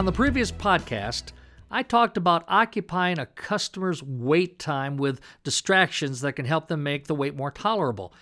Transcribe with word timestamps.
On 0.00 0.06
the 0.06 0.12
previous 0.12 0.50
podcast, 0.50 1.32
I 1.70 1.82
talked 1.82 2.16
about 2.16 2.46
occupying 2.48 3.18
a 3.18 3.26
customer's 3.26 4.02
wait 4.02 4.58
time 4.58 4.96
with 4.96 5.20
distractions 5.44 6.22
that 6.22 6.32
can 6.32 6.46
help 6.46 6.68
them 6.68 6.82
make 6.82 7.06
the 7.06 7.14
wait 7.14 7.36
more 7.36 7.50
tolerable. 7.50 8.14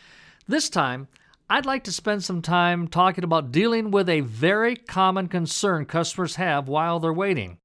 This 0.49 0.69
time, 0.69 1.07
I'd 1.49 1.67
like 1.67 1.85
to 1.85 1.93
spend 1.93 2.25
some 2.25 2.43
time 2.43 2.89
talking 2.89 3.23
about 3.23 3.53
dealing 3.53 3.93
with 3.93 4.09
a 4.09 4.23
very 4.23 4.75
common 4.75 5.29
concern 5.29 5.87
customers 5.87 6.35
have 6.35 6.67
while 6.67 6.99
they're 6.99 7.13
waiting. 7.13 7.59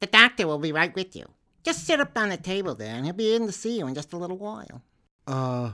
The 0.00 0.06
doctor 0.08 0.46
will 0.46 0.58
be 0.58 0.72
right 0.72 0.94
with 0.94 1.16
you. 1.16 1.24
Just 1.62 1.86
sit 1.86 1.98
up 1.98 2.18
on 2.18 2.28
the 2.28 2.36
table 2.36 2.74
there, 2.74 2.94
and 2.94 3.06
he'll 3.06 3.14
be 3.14 3.34
in 3.34 3.46
to 3.46 3.52
see 3.52 3.78
you 3.78 3.86
in 3.86 3.94
just 3.94 4.12
a 4.12 4.18
little 4.18 4.36
while. 4.36 4.82
Uh, 5.26 5.70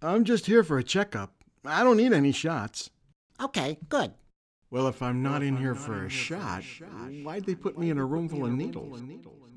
I'm 0.00 0.24
just 0.24 0.46
here 0.46 0.64
for 0.64 0.78
a 0.78 0.82
checkup. 0.82 1.34
I 1.62 1.84
don't 1.84 1.98
need 1.98 2.14
any 2.14 2.32
shots. 2.32 2.88
Okay, 3.38 3.76
good. 3.90 4.14
Well, 4.70 4.88
if 4.88 5.00
I'm 5.00 5.22
not 5.22 5.42
in 5.42 5.56
here 5.56 5.74
for 5.74 6.04
a 6.04 6.08
shot, 6.08 6.64
why'd 7.22 7.44
they 7.44 7.54
put 7.54 7.78
me 7.78 7.90
in 7.90 7.98
a 7.98 8.04
room 8.04 8.28
full 8.28 8.44
of 8.44 8.52
needles? 8.52 9.00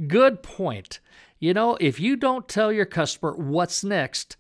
Good 0.08 0.44
point. 0.44 1.00
You 1.40 1.54
know, 1.54 1.78
if 1.80 2.00
you 2.00 2.16
don't 2.16 2.48
tell 2.48 2.72
your 2.72 2.86
customer 2.86 3.34
what's 3.34 3.84
next, 3.84 4.38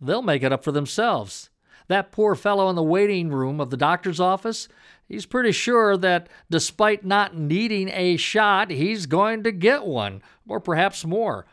they'll 0.00 0.22
make 0.22 0.42
it 0.42 0.52
up 0.52 0.64
for 0.64 0.72
themselves. 0.72 1.50
That 1.86 2.10
poor 2.12 2.34
fellow 2.34 2.68
in 2.68 2.76
the 2.76 2.82
waiting 2.82 3.30
room 3.30 3.60
of 3.60 3.70
the 3.70 3.76
doctor's 3.76 4.20
office, 4.20 4.68
he's 5.06 5.24
pretty 5.24 5.52
sure 5.52 5.96
that 5.96 6.28
despite 6.50 7.04
not 7.04 7.36
needing 7.36 7.88
a 7.88 8.16
shot, 8.16 8.70
he's 8.70 9.06
going 9.06 9.44
to 9.44 9.52
get 9.52 9.86
one, 9.86 10.20
or 10.46 10.60
perhaps 10.60 11.04
more. 11.04 11.46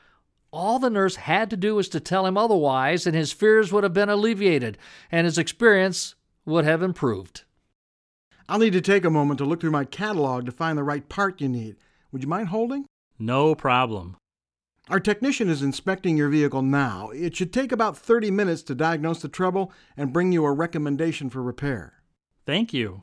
All 0.52 0.80
the 0.80 0.90
nurse 0.90 1.18
had 1.18 1.50
to 1.52 1.58
do 1.58 1.76
was 1.76 1.88
to 1.90 2.00
tell 2.00 2.26
him 2.26 2.38
otherwise, 2.38 3.06
and 3.06 3.16
his 3.16 3.32
fears 3.32 3.72
would 3.72 3.84
have 3.84 3.94
been 3.94 4.10
alleviated, 4.10 4.78
and 5.12 5.26
his 5.26 5.38
experience 5.38 6.16
would 6.46 6.66
have 6.66 6.82
improved. 6.82 7.44
I'll 8.48 8.60
need 8.60 8.74
to 8.74 8.82
take 8.82 9.06
a 9.06 9.10
moment 9.10 9.40
to 9.40 9.46
look 9.46 9.62
through 9.62 9.72
my 9.72 9.86
catalog 9.86 10.46
to 10.46 10.52
find 10.52 10.78
the 10.78 10.84
right 10.84 11.08
part 11.10 11.42
you 11.42 11.50
need. 11.50 11.78
Would 12.12 12.22
you 12.22 12.30
mind 12.30 12.50
holding? 12.50 12.86
No 13.18 13.56
problem. 13.56 14.18
Our 14.88 15.00
technician 15.00 15.50
is 15.50 15.64
inspecting 15.64 16.16
your 16.16 16.30
vehicle 16.30 16.62
now. 16.62 17.10
It 17.10 17.36
should 17.36 17.52
take 17.52 17.72
about 17.72 17.98
30 17.98 18.30
minutes 18.30 18.62
to 18.64 18.76
diagnose 18.76 19.22
the 19.22 19.28
trouble 19.28 19.74
and 19.98 20.14
bring 20.14 20.32
you 20.32 20.46
a 20.46 20.52
recommendation 20.52 21.30
for 21.32 21.42
repair. 21.42 22.04
Thank 22.46 22.72
you. 22.72 23.02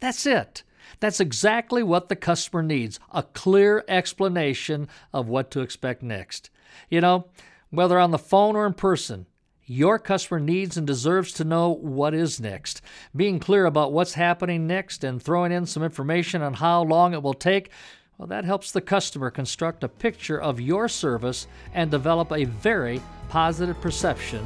That's 0.00 0.24
it. 0.24 0.62
That's 1.00 1.20
exactly 1.20 1.82
what 1.82 2.08
the 2.08 2.16
customer 2.16 2.62
needs 2.62 2.98
a 3.12 3.22
clear 3.22 3.84
explanation 3.88 4.88
of 5.12 5.28
what 5.28 5.50
to 5.50 5.60
expect 5.60 6.02
next. 6.02 6.48
You 6.88 7.02
know, 7.02 7.26
whether 7.70 7.98
on 7.98 8.10
the 8.10 8.18
phone 8.18 8.56
or 8.56 8.66
in 8.66 8.74
person, 8.74 9.26
your 9.72 9.98
customer 9.98 10.38
needs 10.38 10.76
and 10.76 10.86
deserves 10.86 11.32
to 11.32 11.44
know 11.44 11.70
what 11.70 12.14
is 12.14 12.40
next. 12.40 12.82
Being 13.16 13.40
clear 13.40 13.66
about 13.66 13.92
what's 13.92 14.14
happening 14.14 14.66
next 14.66 15.02
and 15.02 15.22
throwing 15.22 15.52
in 15.52 15.66
some 15.66 15.82
information 15.82 16.42
on 16.42 16.54
how 16.54 16.82
long 16.82 17.14
it 17.14 17.22
will 17.22 17.34
take 17.34 17.70
well, 18.18 18.28
that 18.28 18.44
helps 18.44 18.70
the 18.70 18.80
customer 18.80 19.30
construct 19.30 19.82
a 19.82 19.88
picture 19.88 20.40
of 20.40 20.60
your 20.60 20.86
service 20.86 21.48
and 21.74 21.90
develop 21.90 22.30
a 22.30 22.44
very 22.44 23.00
positive 23.28 23.80
perception 23.80 24.44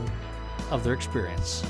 of 0.71 0.83
their 0.83 0.95
experience. 0.95 1.63